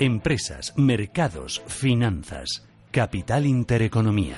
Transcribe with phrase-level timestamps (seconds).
[0.00, 4.36] Empresas, mercados, finanzas, capital intereconomía.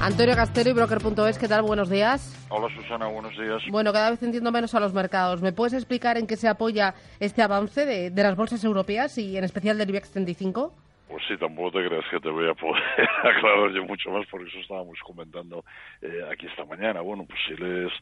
[0.00, 1.62] Antonio Castero y Broker.es, ¿qué tal?
[1.62, 2.34] Buenos días.
[2.48, 3.60] Hola Susana, buenos días.
[3.70, 5.42] Bueno, cada vez entiendo menos a los mercados.
[5.42, 9.36] ¿Me puedes explicar en qué se apoya este avance de, de las bolsas europeas y
[9.36, 10.72] en especial del IBEX 35?
[11.10, 12.82] Pues sí, tampoco te creas que te voy a poder
[13.24, 15.64] aclarar yo mucho más, porque eso estábamos comentando
[16.00, 17.00] eh, aquí esta mañana.
[17.00, 17.92] Bueno, pues si lees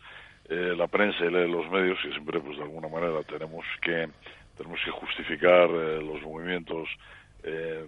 [0.51, 4.09] eh, la prensa y lees los medios, y siempre pues de alguna manera tenemos que
[4.59, 6.89] tenemos que justificar eh, los movimientos
[7.45, 7.87] eh,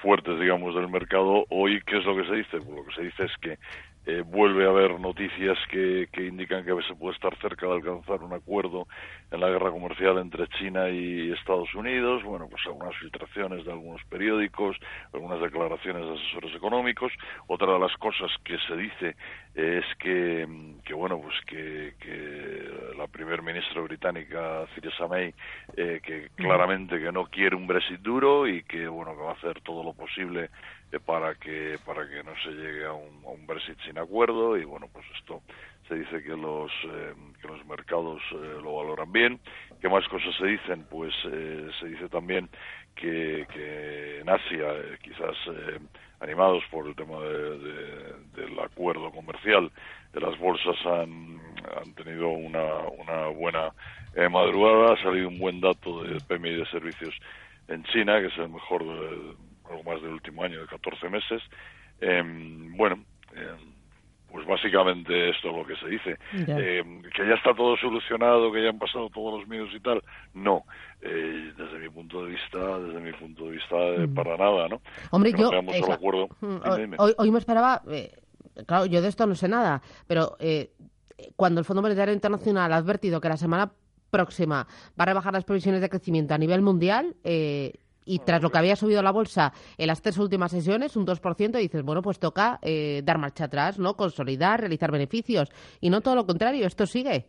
[0.00, 1.44] fuertes, digamos, del mercado.
[1.50, 2.58] Hoy, ¿qué es lo que se dice?
[2.58, 3.58] Pues lo que se dice es que
[4.04, 8.22] eh, vuelve a haber noticias que, que indican que se puede estar cerca de alcanzar
[8.22, 8.88] un acuerdo
[9.30, 12.24] en la guerra comercial entre China y Estados Unidos.
[12.24, 14.76] Bueno, pues algunas filtraciones de algunos periódicos,
[15.12, 17.12] algunas declaraciones de asesores económicos.
[17.46, 19.16] Otra de las cosas que se dice
[19.54, 20.46] es que,
[20.84, 25.34] que bueno, pues que, que la primer ministra británica, Theresa May,
[25.76, 29.34] eh, que claramente que no quiere un Brexit duro y que, bueno, que va a
[29.34, 30.48] hacer todo lo posible
[30.90, 34.56] eh, para que para que no se llegue a un, a un Brexit sin acuerdo.
[34.56, 35.42] Y bueno pues esto
[35.88, 39.40] se dice que los eh, que los mercados eh, lo valoran bien.
[39.80, 42.48] Qué más cosas se dicen pues eh, se dice también
[42.94, 45.78] que, que en Asia eh, quizás eh,
[46.22, 49.70] animados por el tema de, de, del acuerdo comercial
[50.14, 51.40] las bolsas han,
[51.80, 53.72] han tenido una, una buena
[54.14, 57.14] eh, madrugada ha salido un buen dato de PMI de servicios
[57.68, 59.34] en China que es el mejor de,
[59.72, 61.42] algo más del último año, de 14 meses.
[62.00, 62.22] Eh,
[62.76, 63.56] bueno, eh,
[64.32, 66.18] pues básicamente esto es lo que se dice.
[66.32, 66.82] Eh,
[67.14, 70.02] que ya está todo solucionado, que ya han pasado todos los miedos y tal.
[70.32, 70.64] No,
[71.02, 74.80] eh, desde mi punto de vista, desde mi punto de vista, eh, para nada, ¿no?
[75.10, 75.50] Hombre, yo...
[75.50, 76.28] al acuerdo.
[76.40, 76.96] Mm, Dime, dime.
[76.98, 77.82] Hoy, hoy me esperaba...
[77.90, 78.10] eh,
[78.66, 80.70] claro, yo de esto no sé nada, pero eh,
[81.36, 83.70] cuando el Fondo Monetario Internacional ha advertido que la semana
[84.10, 84.66] próxima
[84.98, 87.14] va a rebajar las previsiones de crecimiento a nivel mundial...
[87.22, 91.06] eh, y tras lo que había subido la bolsa en las tres últimas sesiones, un
[91.06, 93.94] 2%, dices, bueno, pues toca eh, dar marcha atrás, ¿no?
[93.94, 95.50] Consolidar, realizar beneficios.
[95.80, 97.26] Y no todo lo contrario, esto sigue.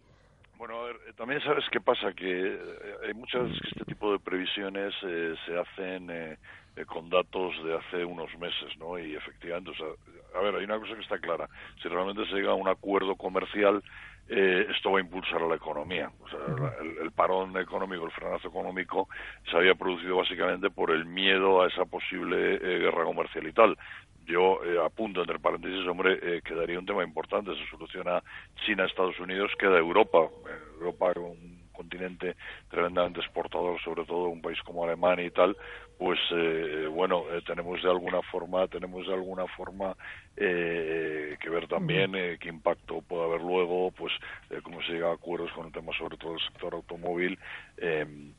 [0.58, 2.60] Bueno, a ver, eh, también sabes qué pasa, que eh,
[3.06, 6.38] hay muchas veces que este tipo de previsiones eh, se hacen eh,
[6.76, 8.98] eh, con datos de hace unos meses, ¿no?
[8.98, 9.88] Y efectivamente, o sea,
[10.36, 11.48] a ver, hay una cosa que está clara,
[11.82, 13.84] si realmente se llega a un acuerdo comercial,
[14.30, 16.12] eh, esto va a impulsar a la economía.
[16.22, 19.10] O sea, la- el, el parón económico, el frenazo económico,
[19.50, 23.78] se había producido básicamente por el miedo a esa posible eh, guerra comercial y tal.
[24.26, 27.54] Yo eh, apunto entre paréntesis, hombre, eh, quedaría un tema importante.
[27.56, 28.24] Se soluciona
[28.66, 30.20] China, Estados Unidos, queda Europa.
[30.48, 32.36] Eh, Europa, un continente
[32.70, 35.58] tremendamente exportador, sobre todo un país como Alemania y tal,
[35.98, 39.96] pues eh, bueno, eh, tenemos de alguna forma, tenemos de alguna forma
[40.38, 44.14] eh, que ver también eh, qué impacto puede haber luego, pues
[44.50, 47.38] eh, cómo se llega a acuerdos con el tema sobre todo del sector automóvil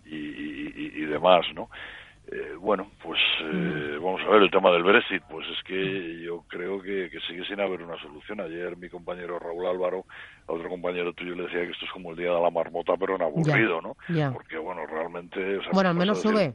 [0.05, 1.69] y- y demás, ¿no?
[2.33, 5.23] Eh, bueno, pues eh, vamos a ver el tema del Brexit.
[5.29, 8.41] Pues es que yo creo que, que sigue sin haber una solución.
[8.41, 10.07] Ayer mi compañero Raúl Álvaro,
[10.47, 12.95] a otro compañero tuyo, le decía que esto es como el día de la marmota,
[12.99, 13.97] pero en aburrido, ¿no?
[14.09, 14.33] ya.
[14.33, 15.59] Porque, bueno, realmente...
[15.59, 16.55] o sea, Bueno, al menos sube.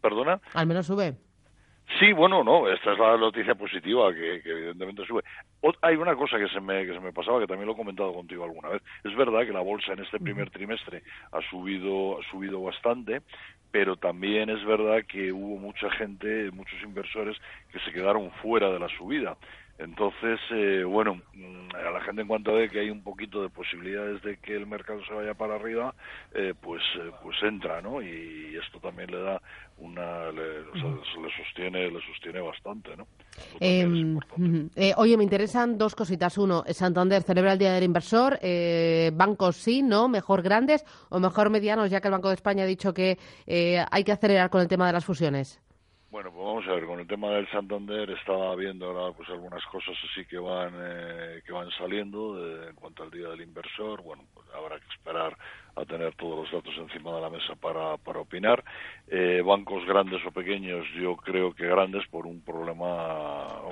[0.00, 0.40] ¿Perdona?
[0.54, 1.16] Al menos sube.
[2.00, 5.22] Sí, bueno, no, esta es la noticia positiva, que, que evidentemente sube.
[5.62, 7.76] Ot- hay una cosa que se, me, que se me pasaba, que también lo he
[7.76, 8.82] comentado contigo alguna vez.
[9.04, 11.02] Es verdad que la bolsa en este primer trimestre
[11.32, 13.22] ha subido, ha subido bastante,
[13.70, 17.36] pero también es verdad que hubo mucha gente, muchos inversores
[17.72, 19.36] que se quedaron fuera de la subida.
[19.78, 23.50] Entonces, eh, bueno, mm, a la gente en cuanto ve que hay un poquito de
[23.50, 25.94] posibilidades de que el mercado se vaya para arriba,
[26.34, 28.00] eh, pues, eh, pues entra, ¿no?
[28.00, 29.40] Y esto también le da
[29.78, 33.06] una, le, o sea, le sostiene, le sostiene bastante, ¿no?
[33.36, 34.16] Es Eh.
[34.76, 36.38] Eh, oye, me interesan dos cositas.
[36.38, 38.38] Uno, Santander celebra el Día del Inversor.
[38.40, 40.08] Eh, bancos sí, ¿no?
[40.08, 43.84] Mejor grandes o mejor medianos, ya que el Banco de España ha dicho que eh,
[43.90, 45.60] hay que acelerar con el tema de las fusiones.
[46.08, 49.64] Bueno, pues vamos a ver, con el tema del Santander estaba viendo ahora pues algunas
[49.66, 54.02] cosas así que van eh, que van saliendo de- en cuanto al día del inversor.
[54.02, 55.36] Bueno, pues habrá que esperar
[55.74, 58.62] a tener todos los datos encima de la mesa para, para opinar.
[59.08, 63.62] Eh, bancos grandes o pequeños, yo creo que grandes por un problema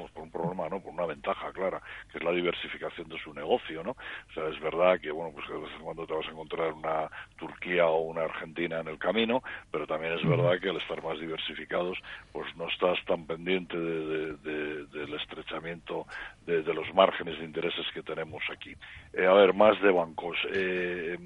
[0.56, 1.80] bueno, por una ventaja clara,
[2.10, 3.92] que es la diversificación de su negocio, ¿no?
[3.92, 6.72] O sea, es verdad que, bueno, pues de vez en cuando te vas a encontrar
[6.72, 11.02] una Turquía o una Argentina en el camino, pero también es verdad que al estar
[11.02, 11.98] más diversificados,
[12.32, 16.06] pues no estás tan pendiente del estrechamiento
[16.46, 18.74] de, los márgenes de intereses que tenemos aquí.
[19.12, 20.36] Eh, a ver, más de bancos.
[20.52, 21.16] Eh,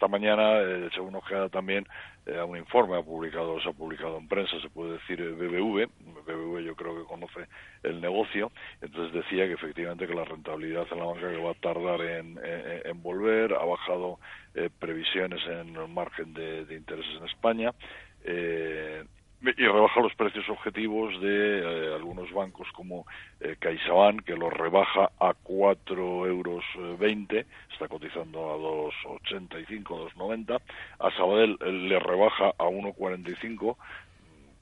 [0.00, 1.86] esta mañana eh, hecho una ojeada también
[2.24, 5.90] eh, un informe ha publicado se ha publicado en prensa se puede decir BBV
[6.24, 7.40] BBV yo creo que conoce
[7.82, 8.50] el negocio
[8.80, 12.40] entonces decía que efectivamente que la rentabilidad en la banca que va a tardar en,
[12.42, 14.18] en, volver ha bajado
[14.54, 17.74] eh, previsiones en el margen de, de intereses en España
[18.24, 19.04] eh,
[19.42, 23.06] y rebaja los precios objetivos de eh, algunos bancos como
[23.40, 30.60] eh, CaixaBank, que los rebaja a 4,20 euros, eh, está cotizando a 2,85, 2,90.
[30.98, 31.56] A Sabadell
[31.88, 33.76] le rebaja a 1,45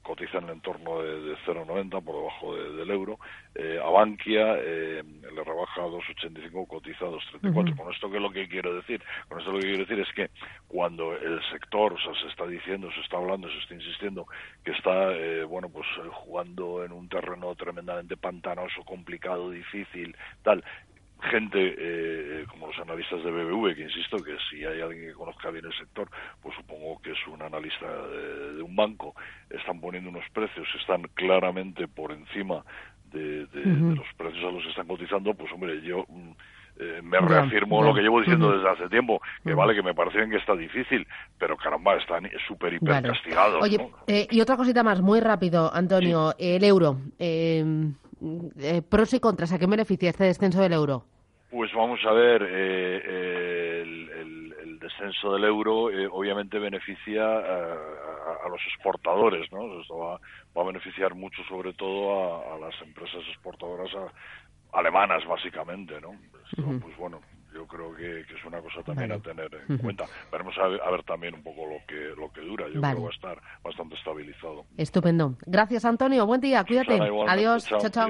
[0.09, 3.19] cotiza en el entorno de, 0,90 por debajo del euro.
[3.53, 7.77] Eh, a Bankia eh, le rebaja a 2,85, cotiza a 2,34.
[7.77, 9.03] Con esto, ¿qué es lo que quiero decir?
[9.27, 10.31] Con esto lo que quiero decir es que
[10.67, 14.25] cuando el sector, o sea, se está diciendo, se está hablando, se está insistiendo
[14.65, 20.63] que está, eh, bueno, pues jugando en un terreno tremendamente pantanoso, complicado, difícil, tal,
[21.21, 25.49] gente eh, como los analistas de BBV, que insisto que si hay alguien que conozca
[25.49, 26.09] bien el sector,
[26.41, 29.15] pues supongo que es un analista de, un banco,
[29.49, 32.63] están poniendo unos precios, están claramente por encima
[33.11, 36.31] de, los precios a los que están cotizando, pues hombre, yo mm,
[36.79, 40.29] eh, me reafirmo lo que llevo diciendo desde hace tiempo, que vale, que me parece
[40.29, 41.05] que está difícil,
[41.37, 43.61] pero caramba, están súper hiper castigados.
[43.61, 43.77] Oye,
[44.07, 46.97] eh, y otra cosita más, muy rápido, Antonio, el euro.
[47.17, 47.91] Eh,
[48.59, 51.05] eh, pros y contras, ¿a qué beneficia este descenso del euro?
[51.51, 59.51] Pues vamos a ver, eh, el, descenso del euro eh, obviamente beneficia a, los exportadores,
[59.51, 59.81] ¿no?
[59.81, 60.19] Esto va,
[60.55, 63.89] a beneficiar mucho sobre todo a, las empresas exportadoras
[64.71, 66.11] alemanas, básicamente, ¿no?
[66.81, 67.19] Pues bueno,
[67.53, 70.05] yo creo que, es una cosa también a tener en cuenta.
[70.31, 72.67] Veremos a ver, también un poco lo que lo que dura.
[72.67, 74.65] Yo creo que va a estar bastante estabilizado.
[74.77, 75.35] Estupendo.
[75.45, 76.25] Gracias, Antonio.
[76.25, 76.63] Buen día.
[76.63, 76.99] Cuídate.
[77.27, 77.65] Adiós.
[77.67, 78.09] Chao, chao.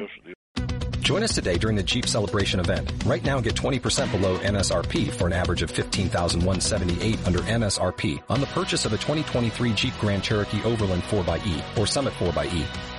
[1.10, 2.94] Join us today during the Jeep Celebration event.
[3.04, 8.46] Right now, get 20% below MSRP for an average of 15178 under MSRP on the
[8.48, 12.99] purchase of a 2023 Jeep Grand Cherokee Overland 4xE or Summit 4xE.